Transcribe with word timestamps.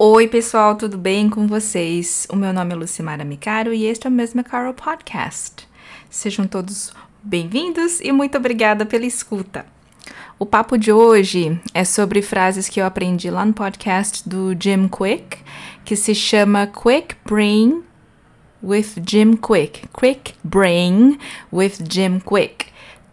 Oi, 0.00 0.28
pessoal, 0.28 0.76
tudo 0.76 0.96
bem 0.96 1.28
com 1.28 1.48
vocês? 1.48 2.26
O 2.30 2.36
meu 2.36 2.52
nome 2.52 2.72
é 2.72 2.76
Lucimara 2.76 3.24
Micaro 3.24 3.74
e 3.74 3.84
este 3.84 4.06
é 4.06 4.10
o 4.10 4.12
Mesma 4.12 4.44
Caro 4.44 4.72
Podcast. 4.72 5.68
Sejam 6.08 6.46
todos 6.46 6.92
bem-vindos 7.20 8.00
e 8.00 8.12
muito 8.12 8.38
obrigada 8.38 8.86
pela 8.86 9.06
escuta. 9.06 9.66
O 10.38 10.46
papo 10.46 10.78
de 10.78 10.92
hoje 10.92 11.60
é 11.74 11.84
sobre 11.84 12.22
frases 12.22 12.68
que 12.68 12.80
eu 12.80 12.86
aprendi 12.86 13.28
lá 13.28 13.44
no 13.44 13.52
podcast 13.52 14.28
do 14.28 14.54
Jim 14.56 14.86
Quick, 14.86 15.38
que 15.84 15.96
se 15.96 16.14
chama 16.14 16.68
Quick 16.68 17.16
Brain 17.24 17.82
with 18.62 19.00
Jim 19.04 19.36
Quick. 19.36 19.88
Quick 19.92 20.34
Brain 20.44 21.18
with 21.52 21.78
Jim 21.88 22.20
Quick 22.20 22.68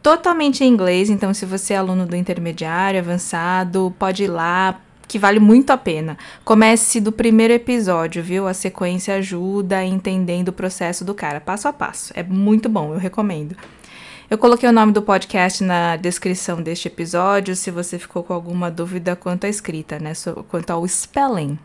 totalmente 0.06 0.64
em 0.64 0.68
inglês, 0.68 1.10
então 1.10 1.34
se 1.34 1.48
você 1.48 1.74
é 1.74 1.78
aluno 1.78 2.06
do 2.06 2.16
intermediário, 2.16 3.00
avançado, 3.00 3.92
pode 3.98 4.26
ir 4.26 4.28
lá, 4.28 4.80
que 5.08 5.18
vale 5.18 5.40
muito 5.40 5.72
a 5.72 5.78
pena. 5.78 6.16
Comece 6.44 7.02
do 7.02 7.12
primeiro 7.12 7.52
episódio, 7.54 8.22
viu? 8.22 8.48
A 8.48 8.54
sequência 8.54 9.16
ajuda 9.16 9.84
entendendo 9.84 10.50
o 10.50 10.54
processo 10.54 11.04
do 11.04 11.16
cara, 11.16 11.42
passo 11.42 11.68
a 11.68 11.74
passo. 11.74 12.14
É 12.16 12.22
muito 12.22 12.70
bom, 12.70 12.94
eu 12.94 13.00
recomendo. 13.00 13.56
Eu 14.30 14.38
coloquei 14.38 14.70
o 14.70 14.72
nome 14.72 14.92
do 14.92 15.02
podcast 15.02 15.64
na 15.64 15.96
descrição 15.96 16.62
deste 16.62 16.88
episódio, 16.88 17.56
se 17.56 17.72
você 17.72 17.98
ficou 17.98 18.22
com 18.24 18.34
alguma 18.34 18.70
dúvida 18.70 19.16
quanto 19.16 19.46
à 19.46 19.50
escrita, 19.50 19.98
né? 19.98 20.14
Quanto 20.50 20.70
ao 20.70 20.88
spelling. 20.88 21.58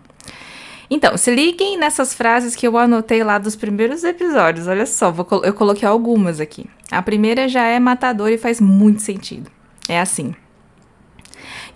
Então, 0.90 1.16
se 1.16 1.32
liguem 1.32 1.78
nessas 1.78 2.12
frases 2.12 2.56
que 2.56 2.66
eu 2.66 2.76
anotei 2.76 3.22
lá 3.22 3.38
dos 3.38 3.54
primeiros 3.54 4.02
episódios. 4.02 4.66
Olha 4.66 4.84
só, 4.84 5.12
vou, 5.12 5.26
eu 5.44 5.54
coloquei 5.54 5.86
algumas 5.86 6.40
aqui. 6.40 6.68
A 6.90 7.00
primeira 7.00 7.48
já 7.48 7.64
é 7.64 7.78
matadora 7.78 8.32
e 8.32 8.38
faz 8.38 8.60
muito 8.60 9.00
sentido. 9.00 9.48
É 9.88 10.00
assim: 10.00 10.34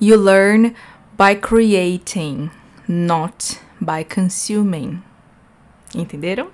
You 0.00 0.20
learn 0.20 0.74
by 1.16 1.36
creating, 1.40 2.50
not 2.88 3.60
by 3.80 4.04
consuming. 4.04 5.00
Entenderam? 5.94 6.48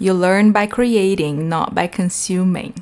You 0.00 0.14
learn 0.14 0.50
by 0.50 0.66
creating, 0.66 1.44
not 1.44 1.74
by 1.74 1.88
consuming. 1.88 2.74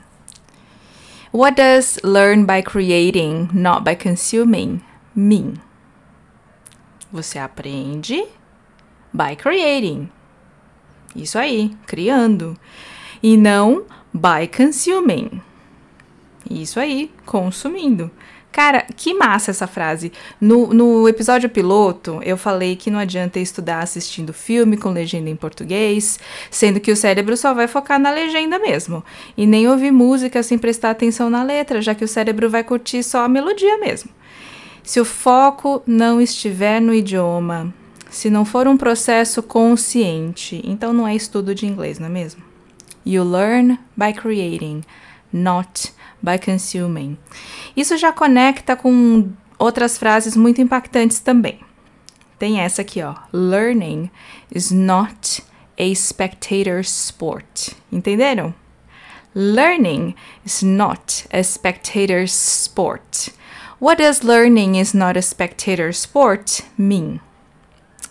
What 1.33 1.57
does 1.57 1.99
learn 2.03 2.47
by 2.47 2.63
creating, 2.63 3.51
not 3.53 3.85
by 3.85 3.95
consuming 3.95 4.81
mean? 5.15 5.61
Você 7.13 7.39
aprende 7.39 8.25
by 9.17 9.35
creating. 9.35 10.09
Isso 11.15 11.39
aí, 11.39 11.75
criando. 11.87 12.57
E 13.23 13.37
não 13.37 13.85
by 14.13 14.47
consuming. 14.55 15.41
Isso 16.49 16.79
aí, 16.79 17.11
consumindo. 17.25 18.11
Cara, 18.53 18.87
que 18.97 19.13
massa 19.13 19.51
essa 19.51 19.67
frase. 19.67 20.13
No, 20.41 20.69
no 20.73 21.09
episódio 21.09 21.49
piloto, 21.49 22.21
eu 22.23 22.37
falei 22.37 22.75
que 22.77 22.91
não 22.91 22.99
adianta 22.99 23.39
estudar 23.39 23.81
assistindo 23.81 24.33
filme 24.33 24.77
com 24.77 24.91
legenda 24.91 25.29
em 25.29 25.37
português, 25.37 26.19
sendo 26.51 26.81
que 26.81 26.91
o 26.91 26.97
cérebro 26.97 27.37
só 27.37 27.53
vai 27.53 27.69
focar 27.69 27.99
na 27.99 28.11
legenda 28.11 28.59
mesmo. 28.59 29.05
E 29.37 29.47
nem 29.47 29.69
ouvir 29.69 29.91
música 29.91 30.43
sem 30.43 30.57
prestar 30.57 30.91
atenção 30.91 31.29
na 31.29 31.43
letra, 31.43 31.83
já 31.83 31.95
que 31.95 32.05
o 32.05 32.09
cérebro 32.09 32.49
vai 32.49 32.65
curtir 32.65 33.03
só 33.03 33.25
a 33.25 33.29
melodia 33.29 33.77
mesmo. 33.79 34.11
Se 34.83 35.01
o 35.01 35.05
foco 35.05 35.83
não 35.87 36.21
estiver 36.21 36.81
no 36.81 36.95
idioma, 36.95 37.75
se 38.17 38.31
não 38.31 38.47
for 38.47 38.67
um 38.67 38.79
processo 38.79 39.43
consciente, 39.43 40.63
então 40.65 40.91
não 40.91 41.07
é 41.07 41.15
estudo 41.15 41.55
de 41.55 41.67
inglês, 41.67 41.99
não 41.99 42.07
é 42.07 42.11
mesmo? 42.11 42.43
You 43.05 43.23
learn 43.23 43.79
by 43.95 44.15
creating, 44.15 44.85
not 45.31 45.93
by 46.23 46.39
consuming. 46.43 47.19
Isso 47.77 47.95
já 47.99 48.15
conecta 48.15 48.75
com 48.75 49.29
outras 49.59 49.99
frases 49.99 50.35
muito 50.35 50.63
impactantes 50.63 51.21
também. 51.21 51.61
Tem 52.39 52.59
essa 52.59 52.81
aqui, 52.81 53.03
ó. 53.03 53.15
Learning 53.35 54.11
is 54.51 54.71
not 54.71 55.43
a 55.79 55.95
spectator 55.95 56.81
sport. 56.81 57.75
Entenderam? 57.93 58.55
Learning 59.35 60.15
is 60.43 60.63
not 60.63 61.27
a 61.31 61.43
spectator 61.43 62.27
sport. 62.27 63.29
What 63.79 64.03
does 64.03 64.23
learning 64.23 64.81
is 64.81 64.95
not 64.95 65.19
a 65.19 65.23
spectator 65.23 65.93
sport 65.93 66.63
mean? 66.79 67.21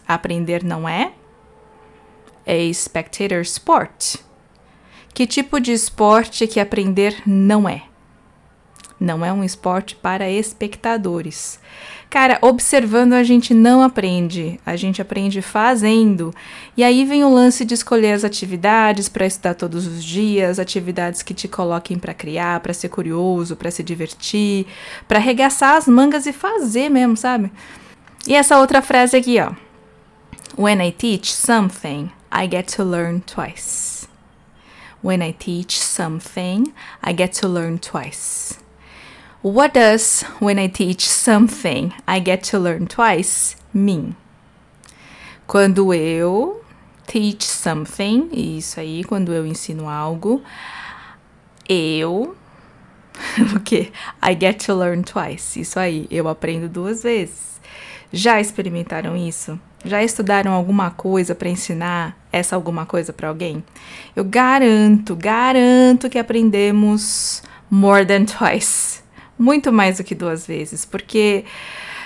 Aprender 0.07 0.63
não 0.63 0.87
é 0.87 1.13
a 2.45 2.73
spectator 2.73 3.41
sport. 3.41 4.17
Que 5.13 5.25
tipo 5.25 5.59
de 5.59 5.71
esporte 5.71 6.45
que 6.45 6.59
aprender 6.59 7.21
não 7.25 7.67
é? 7.67 7.83
Não 8.99 9.25
é 9.25 9.31
um 9.31 9.43
esporte 9.43 9.95
para 9.95 10.29
espectadores. 10.29 11.59
Cara, 12.09 12.37
observando 12.41 13.13
a 13.13 13.23
gente 13.23 13.53
não 13.53 13.81
aprende, 13.81 14.57
a 14.65 14.77
gente 14.77 15.01
aprende 15.01 15.41
fazendo. 15.41 16.33
E 16.77 16.83
aí 16.83 17.03
vem 17.03 17.23
o 17.23 17.33
lance 17.33 17.65
de 17.65 17.73
escolher 17.73 18.13
as 18.13 18.23
atividades 18.23 19.09
para 19.09 19.25
estudar 19.25 19.53
todos 19.53 19.85
os 19.85 20.03
dias, 20.03 20.59
atividades 20.59 21.21
que 21.21 21.33
te 21.33 21.47
coloquem 21.47 21.99
para 21.99 22.13
criar, 22.13 22.61
para 22.61 22.73
ser 22.73 22.87
curioso, 22.87 23.55
para 23.57 23.69
se 23.69 23.83
divertir, 23.83 24.65
para 25.07 25.19
arregaçar 25.19 25.75
as 25.75 25.87
mangas 25.87 26.25
e 26.25 26.31
fazer 26.31 26.89
mesmo, 26.89 27.17
sabe? 27.17 27.51
E 28.25 28.33
essa 28.33 28.59
outra 28.59 28.81
frase 28.81 29.17
aqui, 29.17 29.37
ó. 29.39 29.64
When 30.53 30.79
I 30.79 30.91
teach 30.91 31.33
something, 31.33 32.11
I 32.31 32.47
get 32.47 32.67
to 32.69 32.83
learn 32.83 33.21
twice. 33.21 34.07
When 35.01 35.21
I 35.21 35.31
teach 35.31 35.77
something, 35.77 36.73
I 37.03 37.13
get 37.13 37.33
to 37.33 37.47
learn 37.47 37.79
twice. 37.79 38.57
What 39.41 39.73
does 39.73 40.23
when 40.39 40.57
I 40.57 40.67
teach 40.67 41.07
something 41.07 41.93
I 42.07 42.19
get 42.19 42.43
to 42.45 42.59
learn 42.59 42.87
twice 42.87 43.55
mean? 43.73 44.15
Quando 45.47 45.93
eu 45.93 46.63
teach 47.05 47.43
something, 47.43 48.29
isso 48.33 48.79
aí, 48.79 49.03
quando 49.03 49.31
eu 49.33 49.45
ensino 49.45 49.87
algo, 49.87 50.41
eu 51.69 52.35
o 53.55 53.59
que? 53.59 53.91
I 54.21 54.33
get 54.33 54.65
to 54.65 54.73
learn 54.73 55.03
twice. 55.03 55.59
Isso 55.59 55.79
aí, 55.79 56.07
eu 56.09 56.27
aprendo 56.27 56.67
duas 56.67 57.03
vezes. 57.03 57.54
Já 58.15 58.39
experimentaram 58.39 59.15
isso? 59.17 59.59
Já 59.83 60.01
estudaram 60.03 60.53
alguma 60.53 60.89
coisa 60.89 61.35
para 61.35 61.49
ensinar 61.49 62.17
essa 62.31 62.55
alguma 62.55 62.85
coisa 62.85 63.11
para 63.11 63.27
alguém? 63.27 63.63
Eu 64.15 64.23
garanto, 64.23 65.15
garanto 65.15 66.09
que 66.09 66.17
aprendemos 66.17 67.43
more 67.69 68.05
than 68.05 68.23
twice 68.25 69.03
muito 69.37 69.71
mais 69.71 69.97
do 69.97 70.03
que 70.03 70.15
duas 70.15 70.47
vezes, 70.47 70.85
porque 70.85 71.43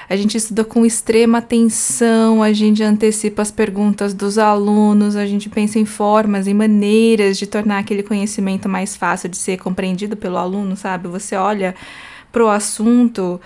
a 0.09 0.15
gente 0.15 0.35
estuda 0.35 0.63
com 0.63 0.85
extrema 0.85 1.37
atenção, 1.37 2.41
a 2.41 2.51
gente 2.51 2.81
antecipa 2.81 3.43
as 3.43 3.51
perguntas 3.51 4.13
dos 4.13 4.39
alunos, 4.39 5.15
a 5.15 5.25
gente 5.27 5.47
pensa 5.47 5.77
em 5.77 5.85
formas 5.85 6.47
e 6.47 6.53
maneiras 6.53 7.37
de 7.37 7.45
tornar 7.45 7.77
aquele 7.77 8.01
conhecimento 8.01 8.67
mais 8.67 8.95
fácil 8.95 9.29
de 9.29 9.37
ser 9.37 9.57
compreendido 9.57 10.17
pelo 10.17 10.37
aluno, 10.37 10.75
sabe? 10.75 11.07
Você 11.07 11.35
olha 11.35 11.75
para 12.31 12.43
o 12.43 12.49
assunto 12.49 13.39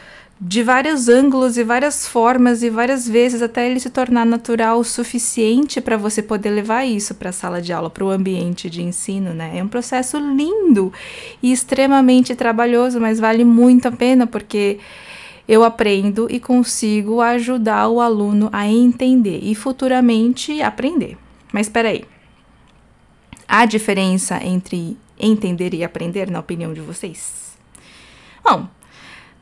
de 0.46 0.62
vários 0.62 1.08
ângulos 1.08 1.58
e 1.58 1.64
várias 1.64 2.06
formas 2.06 2.64
e 2.64 2.70
várias 2.70 3.08
vezes 3.08 3.42
até 3.42 3.66
ele 3.66 3.80
se 3.80 3.90
tornar 3.90 4.26
natural 4.26 4.78
o 4.78 4.84
suficiente 4.84 5.80
para 5.80 5.96
você 5.96 6.22
poder 6.22 6.50
levar 6.50 6.84
isso 6.84 7.16
para 7.16 7.30
a 7.30 7.34
sala 7.34 7.62
de 7.62 7.72
aula, 7.72 7.90
para 7.90 8.04
o 8.04 8.10
ambiente 8.10 8.70
de 8.70 8.84
ensino, 8.84 9.34
né? 9.34 9.58
É 9.58 9.64
um 9.64 9.70
processo 9.70 10.18
lindo 10.18 10.92
e 11.42 11.54
extremamente 11.54 12.36
trabalhoso, 12.36 13.00
mas 13.00 13.22
vale 13.22 13.46
muito 13.46 13.88
a 13.88 13.92
pena 13.92 14.28
porque 14.28 14.80
eu 15.48 15.64
aprendo 15.64 16.28
e 16.30 16.42
consigo 16.42 17.22
ajudar 17.22 17.88
o 17.88 18.02
aluno 18.02 18.50
a 18.52 18.68
entender 18.68 19.40
e 19.42 19.56
futuramente 19.56 20.62
aprender. 20.62 21.18
Mas 21.54 21.68
espera 21.68 21.88
aí. 21.88 22.04
Há 23.48 23.66
diferença 23.66 24.44
entre 24.44 24.98
entender 25.18 25.74
e 25.74 25.86
aprender 25.86 26.30
na 26.30 26.42
opinião 26.42 26.74
de 26.74 26.82
vocês? 26.82 27.56
Bom, 28.44 28.68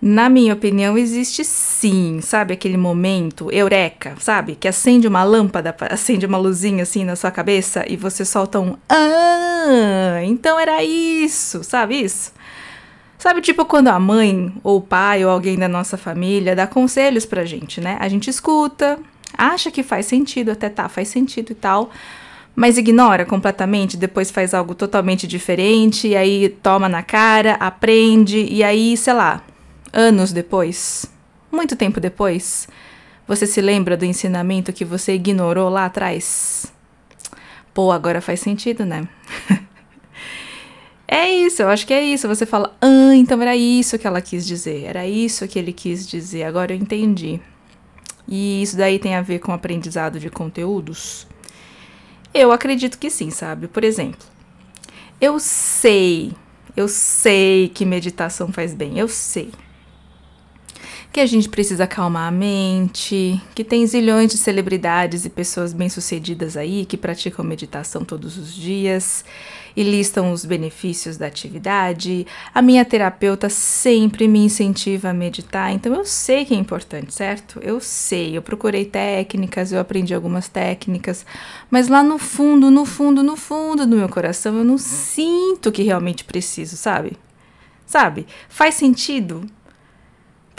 na 0.02 0.30
minha 0.30 0.54
opinião, 0.54 0.98
existe 0.98 1.44
sim, 1.44 2.20
sabe? 2.22 2.56
Aquele 2.56 2.78
momento 2.78 3.52
eureka, 3.52 4.16
sabe? 4.20 4.56
Que 4.56 4.68
acende 4.68 5.08
uma 5.08 5.24
lâmpada, 5.24 5.76
acende 5.92 6.26
uma 6.26 6.40
luzinha 6.40 6.82
assim 6.82 7.06
na 7.06 7.16
sua 7.16 7.30
cabeça 7.30 7.86
e 7.88 7.96
você 7.96 8.26
solta 8.26 8.60
um 8.60 8.76
Ah, 8.90 10.22
então 10.24 10.60
era 10.60 10.84
isso, 10.84 11.64
sabe 11.64 12.02
isso? 12.02 12.34
Sabe, 13.20 13.42
tipo 13.42 13.64
quando 13.66 13.90
a 13.90 14.00
mãe, 14.00 14.52
ou 14.64 14.78
o 14.78 14.82
pai, 14.82 15.24
ou 15.24 15.30
alguém 15.30 15.56
da 15.56 15.68
nossa 15.68 15.96
família 15.96 16.56
dá 16.56 16.66
conselhos 16.66 17.24
pra 17.24 17.46
gente, 17.46 17.80
né? 17.80 17.96
A 18.00 18.10
gente 18.10 18.28
escuta, 18.28 18.98
acha 19.38 19.70
que 19.70 19.84
faz 19.84 20.08
sentido, 20.08 20.50
até 20.50 20.68
tá, 20.70 20.90
faz 20.90 21.10
sentido 21.10 21.52
e 21.52 21.56
tal, 21.56 21.92
mas 22.56 22.80
ignora 22.80 23.24
completamente, 23.24 23.96
depois 23.96 24.32
faz 24.32 24.56
algo 24.56 24.74
totalmente 24.74 25.28
diferente, 25.28 26.08
e 26.08 26.16
aí 26.16 26.50
toma 26.50 26.90
na 26.90 27.04
cara, 27.04 27.54
aprende, 27.60 28.48
e 28.50 28.64
aí, 28.64 28.98
sei 28.98 29.14
lá, 29.14 29.44
anos 29.94 30.32
depois, 30.32 31.06
muito 31.52 31.76
tempo 31.76 32.00
depois, 32.00 32.68
você 33.28 33.46
se 33.46 33.62
lembra 33.62 33.96
do 33.96 34.06
ensinamento 34.06 34.74
que 34.74 34.86
você 34.86 35.16
ignorou 35.16 35.70
lá 35.70 35.86
atrás? 35.86 36.72
Pô, 37.74 37.92
agora 37.92 38.22
faz 38.22 38.40
sentido, 38.40 38.86
né? 38.86 39.08
É 41.14 41.30
isso, 41.30 41.62
eu 41.62 41.68
acho 41.68 41.86
que 41.86 41.94
é 41.94 42.02
isso. 42.02 42.26
Você 42.26 42.46
fala, 42.46 42.74
ah, 42.80 43.14
então 43.14 43.42
era 43.42 43.54
isso 43.54 44.00
que 44.00 44.08
ela 44.08 44.22
quis 44.22 44.48
dizer, 44.48 44.86
era 44.86 45.06
isso 45.06 45.46
que 45.46 45.60
ele 45.60 45.74
quis 45.74 46.08
dizer, 46.08 46.44
agora 46.44 46.72
eu 46.72 46.78
entendi. 46.78 47.38
E 48.26 48.62
isso 48.62 48.78
daí 48.78 48.98
tem 48.98 49.16
a 49.16 49.22
ver 49.22 49.40
com 49.40 49.52
aprendizado 49.52 50.22
de 50.22 50.30
conteúdos? 50.30 51.28
Eu 52.34 52.54
acredito 52.54 52.98
que 52.98 53.10
sim, 53.10 53.30
sabe? 53.30 53.68
Por 53.68 53.84
exemplo, 53.84 54.26
eu 55.20 55.38
sei, 55.38 56.32
eu 56.78 56.88
sei 56.88 57.68
que 57.68 57.84
meditação 57.84 58.50
faz 58.50 58.74
bem, 58.74 58.98
eu 58.98 59.10
sei 59.10 59.52
que 61.12 61.20
a 61.20 61.26
gente 61.26 61.50
precisa 61.50 61.84
acalmar 61.84 62.30
a 62.30 62.32
mente, 62.32 63.42
que 63.54 63.66
tem 63.66 63.86
zilhões 63.86 64.32
de 64.32 64.38
celebridades 64.38 65.26
e 65.26 65.30
pessoas 65.30 65.74
bem-sucedidas 65.74 66.56
aí 66.56 66.86
que 66.86 66.96
praticam 66.96 67.44
meditação 67.44 68.06
todos 68.06 68.38
os 68.38 68.56
dias 68.56 69.26
e 69.76 69.84
listam 69.84 70.32
os 70.32 70.46
benefícios 70.46 71.18
da 71.18 71.28
atividade. 71.28 72.26
A 72.54 72.62
minha 72.62 72.86
terapeuta 72.86 73.50
sempre 73.50 74.26
me 74.26 74.40
incentiva 74.40 75.10
a 75.10 75.14
meditar, 75.14 75.74
então 75.74 75.94
eu 75.94 76.06
sei 76.06 76.46
que 76.46 76.54
é 76.54 76.58
importante, 76.58 77.14
certo? 77.14 77.60
Eu 77.62 77.82
sei, 77.82 78.38
eu 78.38 78.42
procurei 78.42 78.86
técnicas, 78.86 79.74
eu 79.74 79.82
aprendi 79.82 80.14
algumas 80.14 80.48
técnicas, 80.48 81.26
mas 81.70 81.90
lá 81.90 82.02
no 82.02 82.18
fundo, 82.18 82.72
no 82.72 82.86
fundo, 82.86 83.22
no 83.22 83.36
fundo 83.36 83.86
do 83.86 83.98
meu 83.98 84.08
coração, 84.08 84.58
eu 84.58 84.64
não 84.64 84.78
sinto 84.78 85.74
que 85.74 85.84
realmente 85.84 86.24
preciso, 86.24 86.78
sabe? 86.78 87.18
Sabe? 87.86 88.26
Faz 88.48 88.76
sentido? 88.76 89.46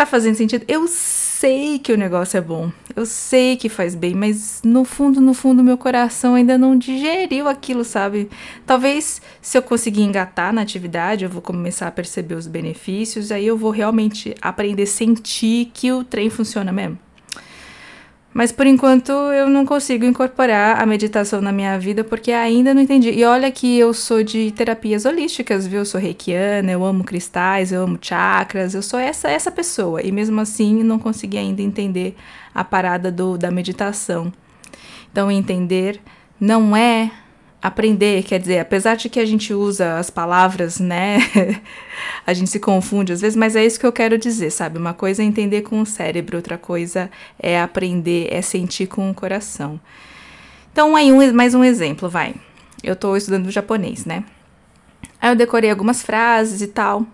Tá 0.03 0.07
fazendo 0.07 0.35
sentido? 0.35 0.65
Eu 0.67 0.89
sei 0.89 1.79
que 1.79 1.93
o 1.93 1.97
negócio 1.97 2.37
é 2.37 2.41
bom, 2.41 2.73
eu 2.97 3.07
sei 3.07 3.57
que 3.57 3.69
faz 3.69 3.95
bem, 3.95 4.17
mas 4.17 4.61
no 4.65 4.85
fundo, 4.85 5.21
no 5.21 5.33
fundo, 5.33 5.63
meu 5.63 5.79
coração 5.79 6.35
ainda 6.35 6.59
não 6.59 6.77
digeriu 6.77 7.47
aquilo, 7.47 7.85
sabe? 7.85 8.29
Talvez 8.67 9.23
se 9.41 9.57
eu 9.57 9.63
conseguir 9.63 10.03
engatar 10.03 10.53
na 10.53 10.61
atividade, 10.61 11.23
eu 11.23 11.31
vou 11.31 11.41
começar 11.41 11.87
a 11.87 11.93
perceber 11.93 12.35
os 12.35 12.49
benefícios, 12.49 13.31
aí 13.31 13.47
eu 13.47 13.57
vou 13.57 13.71
realmente 13.71 14.35
aprender 14.43 14.83
a 14.83 14.87
sentir 14.87 15.71
que 15.73 15.93
o 15.93 16.03
trem 16.03 16.29
funciona 16.29 16.73
mesmo. 16.73 16.99
Mas 18.34 18.50
por 18.50 18.67
enquanto 18.67 19.12
eu 19.12 19.49
não 19.49 19.67
consigo 19.67 20.06
incorporar 20.06 20.81
a 20.81 20.87
meditação 20.87 21.40
na 21.40 21.52
minha 21.52 21.79
vida 21.79 22.02
porque 22.02 22.32
ainda 22.32 22.73
não 22.73 22.81
entendi. 22.81 23.11
E 23.11 23.25
olha 23.25 23.50
que 23.50 23.79
eu 23.79 23.93
sou 23.93 24.23
de 24.23 24.50
terapias 24.52 25.05
holísticas, 25.05 25.67
viu? 25.67 25.81
Eu 25.81 25.84
sou 25.84 26.00
reikiana, 26.00 26.73
eu 26.73 26.82
amo 26.84 27.05
cristais, 27.05 27.73
eu 27.73 27.82
amo 27.82 27.99
chakras, 28.00 28.75
eu 28.75 28.82
sou 28.82 28.99
essa 28.99 29.29
essa 29.29 29.50
pessoa. 29.50 30.00
E 30.02 30.11
mesmo 30.11 30.40
assim 30.40 30.82
não 30.82 30.99
consegui 30.99 31.37
ainda 31.37 31.61
entender 31.61 32.17
a 32.55 32.64
parada 32.64 33.12
do, 33.12 33.37
da 33.37 33.50
meditação. 33.50 34.32
Então 35.11 35.31
entender 35.31 36.00
não 36.40 36.75
é 36.75 37.11
aprender, 37.62 38.25
quer 38.25 38.41
dizer, 38.41 38.59
apesar 38.59 38.97
de 38.97 39.09
que 39.09 39.20
a 39.20 39.25
gente 39.25 39.55
usa 39.55 39.97
as 39.97 40.11
palavras, 40.11 40.81
né? 40.81 41.19
a 42.26 42.35
gente 42.35 42.50
se 42.50 42.59
confunde 42.59 43.12
às 43.12 43.20
vezes, 43.20 43.37
mas 43.37 43.55
é 43.55 43.64
isso 43.64 43.79
que 43.79 43.87
eu 43.87 43.93
quero 43.93 44.19
dizer, 44.19 44.50
sabe? 44.50 44.79
Uma 44.79 44.93
coisa 44.93 45.23
é 45.23 45.25
entender 45.25 45.62
com 45.62 45.81
o 45.81 45.87
cérebro, 45.87 46.37
outra 46.37 46.59
coisa 46.59 47.09
é 47.38 47.61
aprender, 47.61 48.26
é 48.31 48.43
sentir 48.43 48.88
com 48.88 49.09
o 49.09 49.14
coração. 49.14 49.81
Então, 50.73 50.97
aí 50.97 51.12
um, 51.12 51.32
mais 51.32 51.55
um 51.55 51.62
exemplo, 51.62 52.09
vai. 52.09 52.35
Eu 52.82 52.97
tô 52.97 53.17
estudando 53.17 53.50
japonês, 53.50 54.05
né? 54.05 54.25
Aí 55.20 55.31
eu 55.31 55.37
decorei 55.37 55.70
algumas 55.70 56.03
frases 56.03 56.62
e 56.62 56.67
tal 56.67 57.06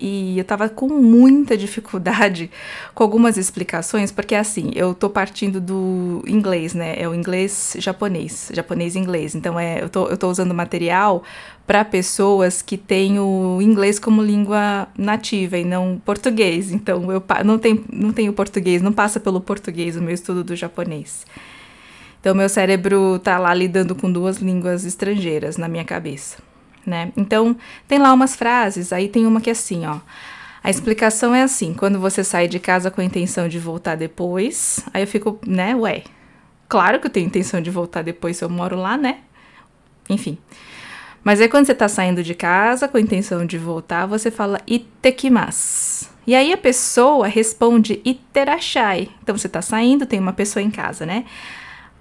e 0.00 0.38
eu 0.38 0.44
tava 0.44 0.68
com 0.68 0.88
muita 0.88 1.56
dificuldade 1.56 2.50
com 2.94 3.02
algumas 3.02 3.36
explicações, 3.36 4.10
porque 4.10 4.34
assim, 4.34 4.70
eu 4.74 4.94
tô 4.94 5.08
partindo 5.10 5.60
do 5.60 6.22
inglês, 6.26 6.74
né? 6.74 6.94
É 6.98 7.08
o 7.08 7.14
inglês 7.14 7.76
japonês, 7.78 8.50
japonês 8.52 8.96
inglês. 8.96 9.34
Então 9.34 9.58
é, 9.58 9.82
eu 9.82 9.88
tô, 9.88 10.08
eu 10.08 10.16
tô 10.16 10.28
usando 10.28 10.54
material 10.54 11.22
para 11.66 11.84
pessoas 11.84 12.62
que 12.62 12.76
têm 12.76 13.18
o 13.18 13.60
inglês 13.60 13.98
como 13.98 14.22
língua 14.22 14.88
nativa 14.96 15.58
e 15.58 15.64
não 15.64 16.00
português. 16.04 16.72
Então 16.72 17.10
eu 17.10 17.22
não 17.44 17.58
tenho, 17.58 17.84
não 17.92 18.12
tenho 18.12 18.32
português, 18.32 18.82
não 18.82 18.92
passa 18.92 19.18
pelo 19.20 19.40
português 19.40 19.96
o 19.96 20.02
meu 20.02 20.14
estudo 20.14 20.44
do 20.44 20.56
japonês. 20.56 21.26
Então 22.20 22.34
meu 22.34 22.48
cérebro 22.48 23.18
tá 23.18 23.38
lá 23.38 23.52
lidando 23.52 23.94
com 23.94 24.10
duas 24.10 24.38
línguas 24.38 24.84
estrangeiras 24.84 25.56
na 25.56 25.68
minha 25.68 25.84
cabeça 25.84 26.51
né? 26.86 27.12
Então, 27.16 27.56
tem 27.86 27.98
lá 27.98 28.12
umas 28.12 28.36
frases, 28.36 28.92
aí 28.92 29.08
tem 29.08 29.26
uma 29.26 29.40
que 29.40 29.50
é 29.50 29.52
assim, 29.52 29.86
ó. 29.86 29.98
A 30.62 30.70
explicação 30.70 31.34
é 31.34 31.42
assim: 31.42 31.74
quando 31.74 31.98
você 31.98 32.22
sai 32.22 32.48
de 32.48 32.58
casa 32.58 32.90
com 32.90 33.00
a 33.00 33.04
intenção 33.04 33.48
de 33.48 33.58
voltar 33.58 33.96
depois, 33.96 34.84
aí 34.92 35.02
eu 35.02 35.06
fico, 35.06 35.38
né, 35.46 35.74
ué. 35.74 36.04
Claro 36.68 37.00
que 37.00 37.06
eu 37.06 37.10
tenho 37.10 37.26
intenção 37.26 37.60
de 37.60 37.70
voltar 37.70 38.02
depois 38.02 38.36
se 38.36 38.44
eu 38.44 38.48
moro 38.48 38.76
lá, 38.76 38.96
né? 38.96 39.18
Enfim. 40.08 40.38
Mas 41.22 41.40
aí 41.40 41.48
quando 41.48 41.66
você 41.66 41.74
tá 41.74 41.88
saindo 41.88 42.22
de 42.22 42.34
casa 42.34 42.88
com 42.88 42.96
a 42.96 43.00
intenção 43.00 43.46
de 43.46 43.58
voltar, 43.58 44.06
você 44.06 44.30
fala 44.30 44.60
itekimasu. 44.66 46.10
E 46.26 46.34
aí 46.34 46.52
a 46.52 46.56
pessoa 46.56 47.26
responde 47.26 48.00
iterashai. 48.04 49.10
Então 49.22 49.36
você 49.36 49.48
tá 49.48 49.60
saindo, 49.60 50.06
tem 50.06 50.18
uma 50.18 50.32
pessoa 50.32 50.62
em 50.62 50.70
casa, 50.70 51.04
né? 51.04 51.24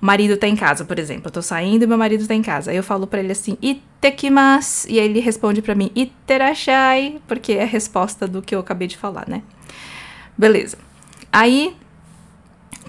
Marido 0.01 0.35
tá 0.35 0.47
em 0.47 0.55
casa, 0.55 0.83
por 0.83 0.97
exemplo. 0.97 1.27
Eu 1.27 1.31
tô 1.31 1.43
saindo 1.43 1.83
e 1.83 1.87
meu 1.87 1.97
marido 1.97 2.27
tá 2.27 2.33
em 2.33 2.41
casa. 2.41 2.71
Aí 2.71 2.77
eu 2.77 2.83
falo 2.83 3.05
para 3.05 3.19
ele 3.19 3.31
assim, 3.31 3.55
itekimasu. 3.61 4.89
E 4.89 4.99
aí 4.99 5.05
ele 5.05 5.19
responde 5.19 5.61
para 5.61 5.75
mim, 5.75 5.91
iterashai, 5.95 7.21
porque 7.27 7.53
é 7.53 7.61
a 7.61 7.67
resposta 7.67 8.27
do 8.27 8.41
que 8.41 8.55
eu 8.55 8.59
acabei 8.59 8.87
de 8.87 8.97
falar, 8.97 9.25
né? 9.29 9.43
Beleza. 10.35 10.79
Aí, 11.31 11.75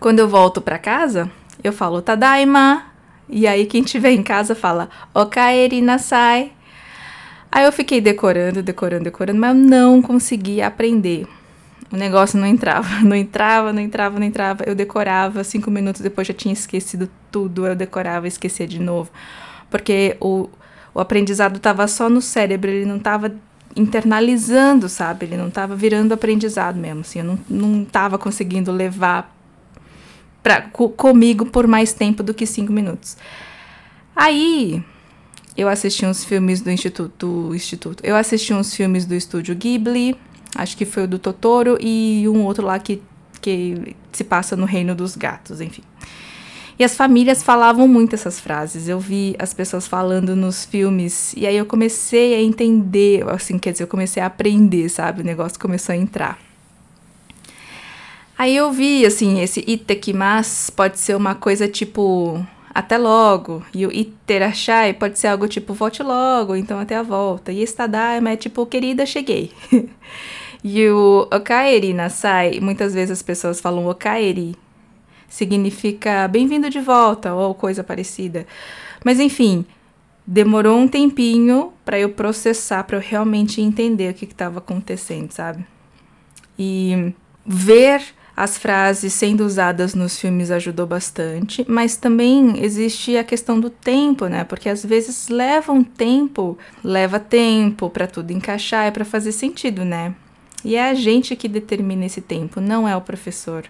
quando 0.00 0.20
eu 0.20 0.28
volto 0.28 0.62
para 0.62 0.78
casa, 0.78 1.30
eu 1.62 1.70
falo 1.72 2.00
tadaima. 2.00 2.86
E 3.28 3.46
aí 3.46 3.66
quem 3.66 3.82
tiver 3.82 4.12
em 4.12 4.22
casa 4.22 4.54
fala 4.54 4.88
okaeri 5.14 5.82
nasai. 5.82 6.52
Aí 7.50 7.64
eu 7.64 7.72
fiquei 7.72 8.00
decorando, 8.00 8.62
decorando, 8.62 9.04
decorando, 9.04 9.38
mas 9.38 9.54
eu 9.54 9.62
não 9.62 10.00
consegui 10.00 10.62
aprender. 10.62 11.26
O 11.92 11.96
negócio 11.96 12.40
não 12.40 12.46
entrava, 12.46 13.00
não 13.04 13.14
entrava, 13.14 13.72
não 13.72 13.80
entrava, 13.82 14.18
não 14.18 14.26
entrava. 14.26 14.64
Eu 14.66 14.74
decorava, 14.74 15.44
cinco 15.44 15.70
minutos 15.70 16.00
depois 16.00 16.26
já 16.26 16.34
tinha 16.34 16.54
esquecido 16.54 17.08
tudo. 17.30 17.66
Eu 17.66 17.76
decorava 17.76 18.26
e 18.26 18.28
esquecia 18.28 18.66
de 18.66 18.80
novo. 18.80 19.10
Porque 19.70 20.16
o, 20.18 20.48
o 20.94 21.00
aprendizado 21.00 21.56
estava 21.56 21.86
só 21.86 22.08
no 22.08 22.22
cérebro, 22.22 22.70
ele 22.70 22.86
não 22.86 22.96
estava 22.96 23.34
internalizando, 23.76 24.88
sabe? 24.88 25.26
Ele 25.26 25.36
não 25.36 25.48
estava 25.48 25.76
virando 25.76 26.12
aprendizado 26.12 26.76
mesmo. 26.76 27.00
Assim, 27.00 27.18
eu 27.18 27.24
não, 27.24 27.38
não 27.48 27.84
tava 27.84 28.18
conseguindo 28.18 28.72
levar 28.72 29.34
pra, 30.42 30.62
comigo 30.62 31.46
por 31.46 31.66
mais 31.66 31.92
tempo 31.92 32.22
do 32.22 32.32
que 32.32 32.46
cinco 32.46 32.72
minutos. 32.72 33.16
Aí 34.16 34.82
eu 35.56 35.68
assisti 35.68 36.04
uns 36.06 36.24
filmes 36.24 36.60
do 36.60 36.70
Instituto, 36.70 37.48
do 37.48 37.54
Instituto. 37.54 38.02
Eu 38.04 38.16
assisti 38.16 38.52
uns 38.52 38.74
filmes 38.74 39.04
do 39.04 39.14
estúdio 39.14 39.54
Ghibli 39.54 40.16
Acho 40.54 40.76
que 40.76 40.84
foi 40.84 41.04
o 41.04 41.08
do 41.08 41.18
Totoro 41.18 41.78
e 41.80 42.24
um 42.28 42.44
outro 42.44 42.64
lá 42.64 42.78
que, 42.78 43.02
que 43.40 43.96
se 44.12 44.24
passa 44.24 44.56
no 44.56 44.66
reino 44.66 44.94
dos 44.94 45.16
gatos, 45.16 45.60
enfim. 45.60 45.82
E 46.78 46.84
as 46.84 46.96
famílias 46.96 47.42
falavam 47.42 47.86
muito 47.86 48.14
essas 48.14 48.40
frases. 48.40 48.88
Eu 48.88 48.98
vi 48.98 49.36
as 49.38 49.54
pessoas 49.54 49.86
falando 49.86 50.34
nos 50.34 50.64
filmes 50.64 51.32
e 51.36 51.46
aí 51.46 51.56
eu 51.56 51.66
comecei 51.66 52.34
a 52.34 52.42
entender, 52.42 53.28
assim, 53.30 53.58
quer 53.58 53.72
dizer, 53.72 53.84
eu 53.84 53.88
comecei 53.88 54.22
a 54.22 54.26
aprender, 54.26 54.88
sabe? 54.88 55.20
O 55.20 55.24
negócio 55.24 55.58
começou 55.58 55.92
a 55.92 55.96
entrar. 55.96 56.38
Aí 58.36 58.56
eu 58.56 58.72
vi, 58.72 59.06
assim, 59.06 59.40
esse 59.40 59.62
itekimas 59.66 60.70
pode 60.70 60.98
ser 60.98 61.14
uma 61.14 61.34
coisa 61.34 61.68
tipo 61.68 62.44
até 62.74 62.98
logo. 62.98 63.64
E 63.72 63.86
o 63.86 63.92
iterachai 63.92 64.92
pode 64.94 65.18
ser 65.18 65.28
algo 65.28 65.46
tipo 65.46 65.74
volte 65.74 66.02
logo, 66.02 66.56
então 66.56 66.78
até 66.80 66.96
a 66.96 67.02
volta. 67.02 67.52
E 67.52 67.62
estadaima 67.62 68.30
é 68.30 68.36
tipo 68.36 68.66
querida, 68.66 69.06
cheguei. 69.06 69.52
E 70.64 70.88
o 70.88 71.28
Okaeri 71.32 71.92
Nasai, 71.92 72.60
muitas 72.60 72.94
vezes 72.94 73.10
as 73.10 73.22
pessoas 73.22 73.60
falam 73.60 73.86
Okaeri, 73.86 74.54
significa 75.28 76.28
bem-vindo 76.28 76.70
de 76.70 76.80
volta 76.80 77.34
ou 77.34 77.54
coisa 77.54 77.82
parecida. 77.82 78.46
Mas 79.04 79.18
enfim, 79.18 79.64
demorou 80.26 80.78
um 80.78 80.86
tempinho 80.86 81.72
para 81.84 81.98
eu 81.98 82.10
processar, 82.10 82.84
para 82.84 82.96
eu 82.96 83.00
realmente 83.00 83.60
entender 83.60 84.10
o 84.10 84.14
que 84.14 84.24
estava 84.24 84.58
acontecendo, 84.58 85.32
sabe? 85.32 85.66
E 86.58 87.12
ver 87.44 88.02
as 88.36 88.56
frases 88.56 89.12
sendo 89.12 89.44
usadas 89.44 89.94
nos 89.94 90.18
filmes 90.18 90.50
ajudou 90.50 90.86
bastante, 90.86 91.64
mas 91.68 91.96
também 91.96 92.62
existe 92.62 93.16
a 93.16 93.24
questão 93.24 93.58
do 93.60 93.68
tempo, 93.68 94.26
né? 94.26 94.44
Porque 94.44 94.68
às 94.68 94.84
vezes 94.84 95.28
leva 95.28 95.72
um 95.72 95.82
tempo, 95.84 96.56
leva 96.82 97.18
tempo 97.18 97.90
para 97.90 98.06
tudo 98.06 98.30
encaixar, 98.32 98.86
é 98.86 98.90
para 98.90 99.04
fazer 99.04 99.32
sentido, 99.32 99.84
né? 99.84 100.14
E 100.64 100.76
é 100.76 100.90
a 100.90 100.94
gente 100.94 101.34
que 101.36 101.48
determina 101.48 102.06
esse 102.06 102.20
tempo, 102.20 102.60
não 102.60 102.88
é 102.88 102.96
o 102.96 103.00
professor. 103.00 103.64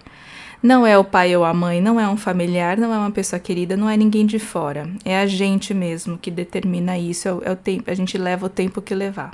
Não 0.61 0.87
é 0.87 0.97
o 0.97 1.03
pai 1.03 1.35
ou 1.35 1.43
a 1.43 1.53
mãe, 1.53 1.81
não 1.81 1.99
é 1.99 2.07
um 2.07 2.15
familiar, 2.15 2.77
não 2.77 2.93
é 2.93 2.97
uma 2.97 3.11
pessoa 3.11 3.37
querida, 3.37 3.75
não 3.75 3.89
é 3.89 3.97
ninguém 3.97 4.25
de 4.25 4.39
fora. 4.39 4.89
É 5.03 5.19
a 5.19 5.27
gente 5.27 5.73
mesmo 5.73 6.17
que 6.17 6.31
determina 6.31 6.97
isso, 6.97 7.27
é 7.27 7.33
o, 7.33 7.41
é 7.43 7.51
o 7.51 7.55
tempo, 7.55 7.91
a 7.91 7.93
gente 7.93 8.17
leva 8.17 8.45
o 8.45 8.49
tempo 8.49 8.81
que 8.81 8.95
levar. 8.95 9.31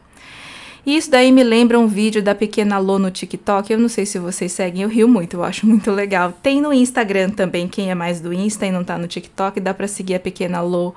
E 0.84 0.98
isso 0.98 1.12
daí 1.12 1.32
me 1.32 1.44
lembra 1.44 1.78
um 1.78 1.86
vídeo 1.86 2.24
da 2.24 2.34
pequena 2.34 2.80
Lô 2.80 2.98
no 2.98 3.12
TikTok. 3.12 3.72
Eu 3.72 3.78
não 3.78 3.90
sei 3.90 4.08
se 4.08 4.18
vocês 4.18 4.52
seguem, 4.52 4.82
eu 4.82 4.90
rio 4.90 5.08
muito, 5.08 5.36
eu 5.36 5.44
acho 5.44 5.68
muito 5.68 5.92
legal. 5.92 6.34
Tem 6.42 6.60
no 6.60 6.74
Instagram 6.74 7.30
também, 7.30 7.68
quem 7.68 7.92
é 7.92 7.96
mais 7.96 8.20
do 8.20 8.34
Insta 8.34 8.66
e 8.66 8.72
não 8.72 8.84
tá 8.84 8.98
no 8.98 9.08
TikTok, 9.08 9.60
dá 9.60 9.72
para 9.72 9.88
seguir 9.88 10.16
a 10.16 10.20
pequena 10.20 10.62
Lô 10.62 10.96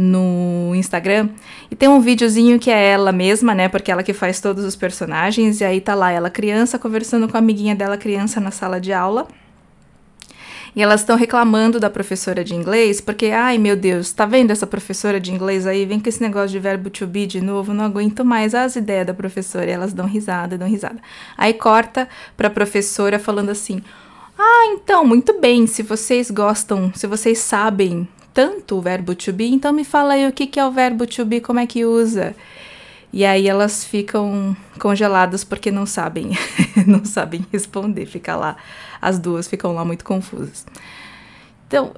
no 0.00 0.74
Instagram. 0.74 1.28
E 1.70 1.76
tem 1.76 1.88
um 1.88 2.00
videozinho 2.00 2.58
que 2.58 2.70
é 2.70 2.88
ela 2.88 3.12
mesma, 3.12 3.54
né? 3.54 3.68
Porque 3.68 3.92
ela 3.92 4.02
que 4.02 4.14
faz 4.14 4.40
todos 4.40 4.64
os 4.64 4.74
personagens. 4.74 5.60
E 5.60 5.64
aí 5.64 5.80
tá 5.80 5.94
lá 5.94 6.10
ela 6.10 6.30
criança 6.30 6.78
conversando 6.78 7.28
com 7.28 7.36
a 7.36 7.40
amiguinha 7.40 7.74
dela 7.74 7.98
criança 7.98 8.40
na 8.40 8.50
sala 8.50 8.80
de 8.80 8.92
aula. 8.92 9.28
E 10.74 10.80
elas 10.80 11.00
estão 11.00 11.16
reclamando 11.16 11.80
da 11.80 11.90
professora 11.90 12.44
de 12.44 12.54
inglês, 12.54 13.00
porque, 13.00 13.26
ai 13.26 13.58
meu 13.58 13.74
Deus, 13.74 14.12
tá 14.12 14.24
vendo 14.24 14.52
essa 14.52 14.68
professora 14.68 15.18
de 15.18 15.32
inglês 15.32 15.66
aí? 15.66 15.84
Vem 15.84 15.98
com 15.98 16.08
esse 16.08 16.22
negócio 16.22 16.50
de 16.50 16.60
verbo 16.60 16.88
to 16.88 17.08
be 17.08 17.26
de 17.26 17.40
novo, 17.40 17.74
não 17.74 17.84
aguento 17.84 18.24
mais 18.24 18.54
as 18.54 18.76
ideias 18.76 19.04
da 19.04 19.12
professora. 19.12 19.66
E 19.66 19.70
elas 19.70 19.92
dão 19.92 20.06
risada, 20.06 20.56
dão 20.56 20.68
risada. 20.68 21.00
Aí 21.36 21.52
corta 21.54 22.08
pra 22.36 22.48
professora 22.48 23.18
falando 23.18 23.50
assim: 23.50 23.82
Ah, 24.38 24.66
então, 24.72 25.04
muito 25.04 25.40
bem, 25.40 25.66
se 25.66 25.82
vocês 25.82 26.30
gostam, 26.30 26.92
se 26.94 27.06
vocês 27.08 27.38
sabem 27.40 28.08
tanto 28.32 28.76
o 28.76 28.80
verbo 28.80 29.14
to 29.14 29.32
be, 29.32 29.52
então 29.52 29.72
me 29.72 29.84
fala 29.84 30.14
aí 30.14 30.26
o 30.26 30.32
que, 30.32 30.46
que 30.46 30.60
é 30.60 30.66
o 30.66 30.70
verbo 30.70 31.06
to 31.06 31.24
be, 31.24 31.40
como 31.40 31.60
é 31.60 31.66
que 31.66 31.84
usa. 31.84 32.34
E 33.12 33.24
aí 33.24 33.48
elas 33.48 33.84
ficam 33.84 34.56
congeladas 34.78 35.42
porque 35.42 35.70
não 35.70 35.84
sabem, 35.84 36.30
não 36.86 37.04
sabem 37.04 37.44
responder, 37.52 38.06
fica 38.06 38.36
lá, 38.36 38.56
as 39.02 39.18
duas 39.18 39.48
ficam 39.48 39.74
lá 39.74 39.84
muito 39.84 40.04
confusas. 40.04 40.64
Então, 41.66 41.92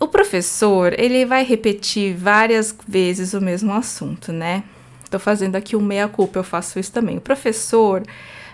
o 0.00 0.08
professor, 0.08 0.98
ele 0.98 1.24
vai 1.24 1.44
repetir 1.44 2.16
várias 2.16 2.76
vezes 2.86 3.32
o 3.32 3.40
mesmo 3.40 3.72
assunto, 3.72 4.32
né? 4.32 4.64
Tô 5.08 5.18
fazendo 5.18 5.54
aqui 5.54 5.76
um 5.76 5.80
meia 5.80 6.08
culpa, 6.08 6.40
eu 6.40 6.44
faço 6.44 6.80
isso 6.80 6.90
também. 6.90 7.16
O 7.16 7.20
professor 7.20 8.02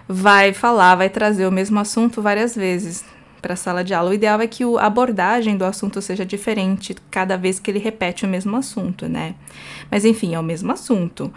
vai 0.06 0.52
falar, 0.52 0.96
vai 0.96 1.08
trazer 1.08 1.46
o 1.46 1.52
mesmo 1.52 1.80
assunto 1.80 2.20
várias 2.20 2.54
vezes 2.54 3.04
para 3.40 3.54
a 3.54 3.56
sala 3.56 3.82
de 3.82 3.94
aula. 3.94 4.10
O 4.10 4.14
ideal 4.14 4.40
é 4.40 4.46
que 4.46 4.62
a 4.64 4.86
abordagem 4.86 5.56
do 5.56 5.64
assunto 5.64 6.00
seja 6.00 6.24
diferente 6.24 6.94
cada 7.10 7.36
vez 7.36 7.58
que 7.58 7.70
ele 7.70 7.78
repete 7.78 8.24
o 8.24 8.28
mesmo 8.28 8.56
assunto, 8.56 9.08
né? 9.08 9.34
Mas 9.90 10.04
enfim, 10.04 10.34
é 10.34 10.38
o 10.38 10.42
mesmo 10.42 10.72
assunto. 10.72 11.32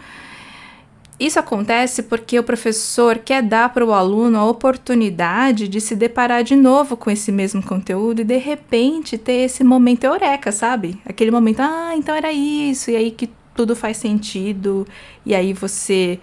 Isso 1.18 1.38
acontece 1.38 2.02
porque 2.02 2.38
o 2.38 2.42
professor 2.42 3.18
quer 3.18 3.40
dar 3.40 3.72
para 3.72 3.84
o 3.86 3.92
aluno 3.92 4.36
a 4.36 4.44
oportunidade 4.44 5.68
de 5.68 5.80
se 5.80 5.94
deparar 5.94 6.42
de 6.42 6.56
novo 6.56 6.96
com 6.96 7.08
esse 7.08 7.30
mesmo 7.30 7.62
conteúdo 7.62 8.20
e 8.20 8.24
de 8.24 8.36
repente 8.36 9.16
ter 9.16 9.44
esse 9.44 9.62
momento 9.62 10.04
eureka, 10.04 10.50
sabe? 10.50 11.00
Aquele 11.06 11.30
momento, 11.30 11.60
ah, 11.60 11.92
então 11.96 12.16
era 12.16 12.32
isso, 12.32 12.90
e 12.90 12.96
aí 12.96 13.10
que 13.12 13.30
tudo 13.54 13.76
faz 13.76 13.96
sentido, 13.96 14.84
e 15.24 15.34
aí 15.36 15.52
você 15.52 16.18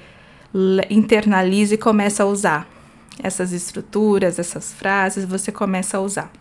internaliza 0.89 1.75
e 1.75 1.77
começa 1.77 2.23
a 2.23 2.25
usar 2.25 2.67
essas 3.21 3.51
estruturas, 3.51 4.39
essas 4.39 4.73
frases, 4.73 5.25
você 5.25 5.51
começa 5.51 5.97
a 5.97 6.01
usar. 6.01 6.31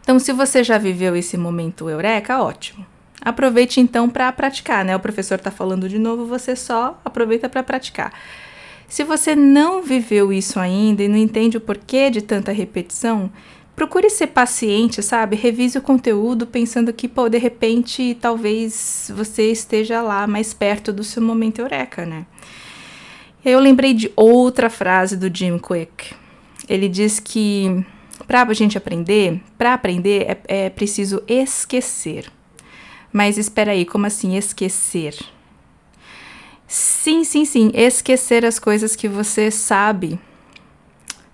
Então, 0.00 0.18
se 0.18 0.32
você 0.32 0.62
já 0.62 0.76
viveu 0.76 1.16
esse 1.16 1.36
momento 1.36 1.88
eureka, 1.88 2.42
ótimo. 2.42 2.84
Aproveite 3.20 3.80
então 3.80 4.08
para 4.08 4.30
praticar, 4.32 4.84
né? 4.84 4.94
O 4.94 5.00
professor 5.00 5.36
está 5.36 5.50
falando 5.50 5.88
de 5.88 5.98
novo, 5.98 6.26
você 6.26 6.54
só 6.54 7.00
aproveita 7.04 7.48
para 7.48 7.62
praticar. 7.62 8.12
Se 8.86 9.02
você 9.02 9.34
não 9.34 9.82
viveu 9.82 10.30
isso 10.30 10.60
ainda 10.60 11.02
e 11.02 11.08
não 11.08 11.16
entende 11.16 11.56
o 11.56 11.60
porquê 11.60 12.10
de 12.10 12.20
tanta 12.20 12.52
repetição, 12.52 13.32
procure 13.74 14.10
ser 14.10 14.28
paciente, 14.28 15.02
sabe? 15.02 15.36
Revise 15.36 15.78
o 15.78 15.82
conteúdo 15.82 16.46
pensando 16.46 16.92
que, 16.92 17.08
pô, 17.08 17.28
de 17.28 17.38
repente, 17.38 18.16
talvez 18.20 19.10
você 19.14 19.50
esteja 19.50 20.02
lá 20.02 20.26
mais 20.26 20.52
perto 20.52 20.92
do 20.92 21.02
seu 21.02 21.22
momento 21.22 21.60
eureka, 21.60 22.04
né? 22.04 22.26
Eu 23.44 23.60
lembrei 23.60 23.92
de 23.92 24.10
outra 24.16 24.70
frase 24.70 25.16
do 25.16 25.34
Jim 25.34 25.58
Quick. 25.58 26.14
Ele 26.66 26.88
diz 26.88 27.20
que 27.20 27.84
para 28.26 28.42
a 28.42 28.54
gente 28.54 28.78
aprender, 28.78 29.40
para 29.58 29.74
aprender 29.74 30.22
é, 30.48 30.66
é 30.66 30.70
preciso 30.70 31.22
esquecer. 31.28 32.32
Mas 33.12 33.36
espera 33.36 33.72
aí, 33.72 33.84
como 33.84 34.06
assim 34.06 34.36
esquecer? 34.36 35.14
Sim, 36.66 37.22
sim, 37.22 37.44
sim, 37.44 37.70
esquecer 37.74 38.46
as 38.46 38.58
coisas 38.58 38.96
que 38.96 39.08
você 39.08 39.50
sabe. 39.50 40.18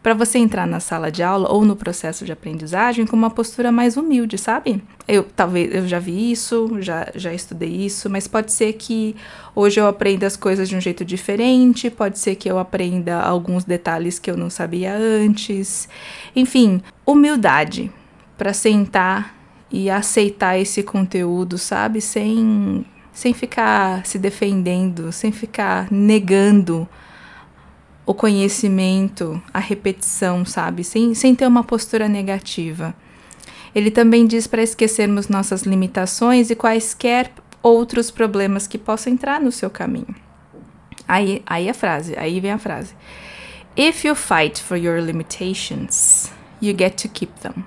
Para 0.02 0.14
você 0.14 0.38
entrar 0.38 0.66
na 0.66 0.80
sala 0.80 1.10
de 1.10 1.22
aula 1.22 1.52
ou 1.52 1.62
no 1.62 1.76
processo 1.76 2.24
de 2.24 2.32
aprendizagem 2.32 3.06
com 3.06 3.14
uma 3.14 3.28
postura 3.28 3.70
mais 3.70 3.98
humilde, 3.98 4.38
sabe? 4.38 4.82
Eu 5.06 5.24
talvez 5.24 5.74
eu 5.74 5.86
já 5.86 5.98
vi 5.98 6.32
isso, 6.32 6.80
já, 6.80 7.08
já 7.14 7.34
estudei 7.34 7.68
isso, 7.68 8.08
mas 8.08 8.26
pode 8.26 8.50
ser 8.50 8.72
que 8.74 9.14
hoje 9.54 9.78
eu 9.78 9.86
aprenda 9.86 10.26
as 10.26 10.36
coisas 10.36 10.70
de 10.70 10.74
um 10.74 10.80
jeito 10.80 11.04
diferente, 11.04 11.90
pode 11.90 12.18
ser 12.18 12.36
que 12.36 12.50
eu 12.50 12.58
aprenda 12.58 13.20
alguns 13.20 13.64
detalhes 13.64 14.18
que 14.18 14.30
eu 14.30 14.38
não 14.38 14.48
sabia 14.48 14.94
antes. 14.96 15.86
Enfim, 16.34 16.80
humildade 17.04 17.92
para 18.38 18.54
sentar 18.54 19.34
e 19.70 19.90
aceitar 19.90 20.58
esse 20.58 20.82
conteúdo, 20.82 21.58
sabe? 21.58 22.00
Sem, 22.00 22.86
sem 23.12 23.34
ficar 23.34 24.06
se 24.06 24.18
defendendo, 24.18 25.12
sem 25.12 25.30
ficar 25.30 25.88
negando 25.92 26.88
o 28.10 28.14
conhecimento, 28.14 29.40
a 29.54 29.60
repetição, 29.60 30.44
sabe? 30.44 30.82
Sem, 30.82 31.14
sem 31.14 31.32
ter 31.32 31.46
uma 31.46 31.62
postura 31.62 32.08
negativa. 32.08 32.92
Ele 33.72 33.88
também 33.88 34.26
diz 34.26 34.48
para 34.48 34.64
esquecermos 34.64 35.28
nossas 35.28 35.62
limitações 35.62 36.50
e 36.50 36.56
quaisquer 36.56 37.32
outros 37.62 38.10
problemas 38.10 38.66
que 38.66 38.76
possam 38.76 39.12
entrar 39.12 39.40
no 39.40 39.52
seu 39.52 39.70
caminho. 39.70 40.12
Aí, 41.06 41.40
aí 41.46 41.68
a 41.68 41.72
frase, 41.72 42.18
aí 42.18 42.40
vem 42.40 42.50
a 42.50 42.58
frase. 42.58 42.96
If 43.76 44.04
you 44.04 44.16
fight 44.16 44.60
for 44.60 44.76
your 44.76 45.00
limitations, 45.00 46.32
you 46.60 46.76
get 46.76 47.00
to 47.02 47.08
keep 47.08 47.32
them. 47.38 47.64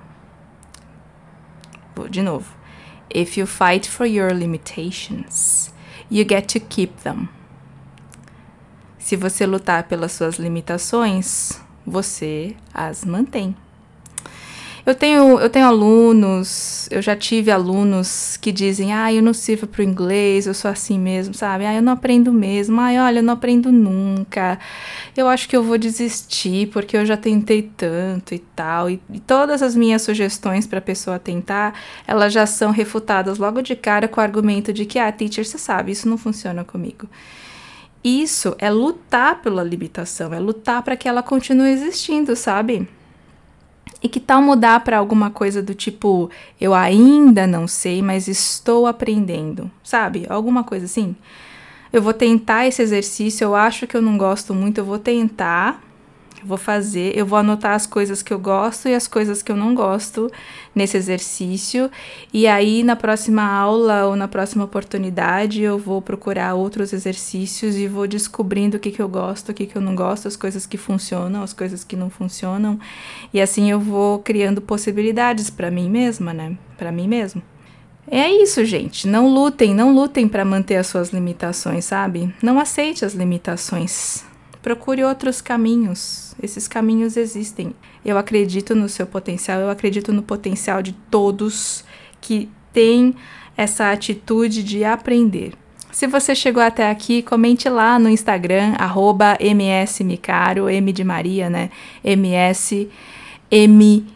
De 2.10 2.20
novo. 2.20 2.54
If 3.08 3.38
you 3.38 3.46
fight 3.46 3.88
for 3.88 4.04
your 4.04 4.34
limitations, 4.34 5.72
you 6.10 6.22
get 6.28 6.48
to 6.48 6.60
keep 6.60 7.02
them. 7.02 7.30
Se 9.04 9.16
você 9.16 9.44
lutar 9.44 9.82
pelas 9.82 10.12
suas 10.12 10.36
limitações, 10.36 11.60
você 11.86 12.56
as 12.72 13.04
mantém. 13.04 13.54
Eu 14.86 14.94
tenho, 14.94 15.38
eu 15.38 15.50
tenho 15.50 15.66
alunos, 15.66 16.88
eu 16.90 17.02
já 17.02 17.14
tive 17.14 17.50
alunos 17.50 18.38
que 18.38 18.50
dizem, 18.50 18.94
ah, 18.94 19.12
eu 19.12 19.22
não 19.22 19.34
sirvo 19.34 19.66
para 19.66 19.82
o 19.82 19.84
inglês, 19.84 20.46
eu 20.46 20.54
sou 20.54 20.70
assim 20.70 20.98
mesmo, 20.98 21.34
sabe? 21.34 21.66
Ah, 21.66 21.74
eu 21.74 21.82
não 21.82 21.92
aprendo 21.92 22.32
mesmo, 22.32 22.80
ah, 22.80 23.04
olha, 23.04 23.18
eu 23.18 23.22
não 23.22 23.34
aprendo 23.34 23.70
nunca, 23.70 24.58
eu 25.14 25.28
acho 25.28 25.50
que 25.50 25.56
eu 25.56 25.62
vou 25.62 25.76
desistir 25.76 26.68
porque 26.68 26.96
eu 26.96 27.04
já 27.04 27.16
tentei 27.18 27.60
tanto 27.76 28.34
e 28.34 28.38
tal. 28.38 28.88
E, 28.88 29.02
e 29.12 29.20
todas 29.20 29.62
as 29.62 29.76
minhas 29.76 30.00
sugestões 30.00 30.66
para 30.66 30.78
a 30.78 30.82
pessoa 30.82 31.18
tentar, 31.18 31.78
elas 32.06 32.32
já 32.32 32.46
são 32.46 32.70
refutadas 32.70 33.36
logo 33.36 33.60
de 33.60 33.76
cara 33.76 34.08
com 34.08 34.18
o 34.18 34.24
argumento 34.24 34.72
de 34.72 34.86
que, 34.86 34.98
ah, 34.98 35.12
teacher, 35.12 35.44
você 35.44 35.58
sabe, 35.58 35.92
isso 35.92 36.08
não 36.08 36.16
funciona 36.16 36.64
comigo. 36.64 37.06
Isso 38.04 38.54
é 38.58 38.70
lutar 38.70 39.40
pela 39.40 39.62
limitação, 39.62 40.34
é 40.34 40.38
lutar 40.38 40.82
para 40.82 40.94
que 40.94 41.08
ela 41.08 41.22
continue 41.22 41.70
existindo, 41.70 42.36
sabe? 42.36 42.86
E 44.02 44.08
que 44.10 44.20
tal 44.20 44.42
mudar 44.42 44.80
para 44.80 44.98
alguma 44.98 45.30
coisa 45.30 45.62
do 45.62 45.74
tipo, 45.74 46.28
eu 46.60 46.74
ainda 46.74 47.46
não 47.46 47.66
sei, 47.66 48.02
mas 48.02 48.28
estou 48.28 48.86
aprendendo, 48.86 49.70
sabe? 49.82 50.26
Alguma 50.28 50.62
coisa 50.62 50.84
assim. 50.84 51.16
Eu 51.90 52.02
vou 52.02 52.12
tentar 52.12 52.66
esse 52.66 52.82
exercício, 52.82 53.44
eu 53.44 53.54
acho 53.54 53.86
que 53.86 53.96
eu 53.96 54.02
não 54.02 54.18
gosto 54.18 54.52
muito, 54.52 54.76
eu 54.76 54.84
vou 54.84 54.98
tentar, 54.98 55.82
vou 56.42 56.58
fazer, 56.58 57.16
eu 57.16 57.24
vou 57.24 57.38
anotar 57.38 57.72
as 57.72 57.86
coisas 57.86 58.22
que 58.22 58.32
eu 58.32 58.38
gosto 58.38 58.88
e 58.88 58.94
as 58.94 59.06
coisas 59.06 59.42
que 59.42 59.52
eu 59.52 59.56
não 59.56 59.74
gosto 59.74 60.30
nesse 60.74 60.96
exercício. 60.96 61.90
E 62.32 62.46
aí, 62.46 62.82
na 62.82 62.96
próxima 62.96 63.42
aula 63.42 64.06
ou 64.06 64.16
na 64.16 64.28
próxima 64.28 64.64
oportunidade, 64.64 65.62
eu 65.62 65.78
vou 65.78 66.02
procurar 66.02 66.54
outros 66.54 66.92
exercícios 66.92 67.76
e 67.76 67.86
vou 67.86 68.06
descobrindo 68.06 68.76
o 68.76 68.80
que, 68.80 68.90
que 68.90 69.00
eu 69.00 69.08
gosto, 69.08 69.50
o 69.50 69.54
que, 69.54 69.66
que 69.66 69.76
eu 69.76 69.82
não 69.82 69.94
gosto, 69.94 70.28
as 70.28 70.36
coisas 70.36 70.66
que 70.66 70.76
funcionam, 70.76 71.42
as 71.42 71.52
coisas 71.52 71.84
que 71.84 71.96
não 71.96 72.10
funcionam. 72.10 72.78
E 73.32 73.40
assim 73.40 73.70
eu 73.70 73.80
vou 73.80 74.18
criando 74.18 74.60
possibilidades 74.60 75.50
para 75.50 75.70
mim 75.70 75.88
mesma, 75.88 76.32
né? 76.32 76.56
Para 76.76 76.92
mim 76.92 77.08
mesmo. 77.08 77.42
É 78.06 78.30
isso, 78.30 78.64
gente. 78.64 79.08
Não 79.08 79.28
lutem, 79.28 79.74
não 79.74 79.94
lutem 79.94 80.28
para 80.28 80.44
manter 80.44 80.76
as 80.76 80.86
suas 80.86 81.10
limitações, 81.10 81.86
sabe? 81.86 82.34
Não 82.42 82.58
aceite 82.58 83.04
as 83.04 83.14
limitações. 83.14 84.24
Procure 84.64 85.04
outros 85.04 85.40
caminhos. 85.42 86.34
Esses 86.42 86.66
caminhos 86.66 87.18
existem. 87.18 87.74
Eu 88.02 88.16
acredito 88.16 88.74
no 88.74 88.88
seu 88.88 89.06
potencial, 89.06 89.60
eu 89.60 89.68
acredito 89.68 90.10
no 90.10 90.22
potencial 90.22 90.80
de 90.80 90.94
todos 91.10 91.84
que 92.18 92.48
têm 92.72 93.14
essa 93.58 93.92
atitude 93.92 94.62
de 94.62 94.82
aprender. 94.82 95.52
Se 95.92 96.06
você 96.06 96.34
chegou 96.34 96.62
até 96.62 96.90
aqui, 96.90 97.20
comente 97.20 97.68
lá 97.68 97.98
no 97.98 98.08
Instagram, 98.08 98.72
arroba 98.78 99.36
msmicaro, 99.38 100.70
M 100.70 100.92
de 100.94 101.04
Maria, 101.04 101.50
né? 101.50 101.68
MS, 102.02 102.88
M 103.50 104.06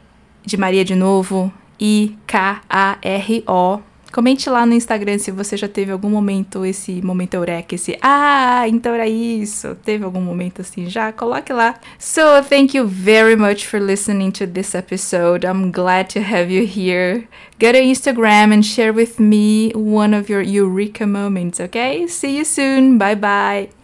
de 0.47 0.57
Maria 0.57 0.83
de 0.83 0.95
novo, 0.95 1.53
I-K-A-R-O. 1.79 3.83
Comente 4.13 4.49
lá 4.49 4.65
no 4.65 4.75
Instagram 4.75 5.19
se 5.19 5.31
você 5.31 5.57
já 5.57 5.69
teve 5.69 5.93
algum 5.93 6.09
momento, 6.09 6.65
esse 6.65 7.03
momento 7.03 7.35
eureka, 7.35 7.75
esse 7.75 7.99
ah, 8.01 8.67
então 8.67 8.95
era 8.95 9.07
isso. 9.07 9.75
Teve 9.85 10.05
algum 10.05 10.21
momento 10.21 10.63
assim 10.63 10.89
já? 10.89 11.13
Coloque 11.13 11.53
lá. 11.53 11.75
So, 11.99 12.43
thank 12.49 12.77
you 12.77 12.87
very 12.87 13.37
much 13.37 13.67
for 13.67 13.81
listening 13.81 14.31
to 14.33 14.47
this 14.47 14.75
episode. 14.75 15.47
I'm 15.47 15.71
glad 15.71 16.09
to 16.15 16.21
have 16.21 16.51
you 16.51 16.65
here. 16.65 17.29
Go 17.61 17.73
to 17.73 17.79
Instagram 17.79 18.53
and 18.55 18.63
share 18.63 18.93
with 18.93 19.21
me 19.21 19.73
one 19.75 20.17
of 20.17 20.31
your 20.31 20.43
eureka 20.43 21.07
moments, 21.07 21.61
okay? 21.61 22.07
See 22.07 22.39
you 22.39 22.45
soon. 22.45 22.99
Bye 22.99 23.17
bye. 23.17 23.79